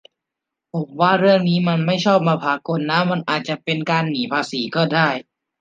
[0.73, 5.07] ผมว่าเรื่องนี้มันไม่ชอบมาพากลนะ มันอาจจะเป็นการหนีภาษีก็ได้